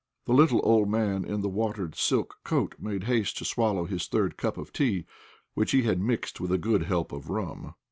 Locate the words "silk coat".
1.93-2.73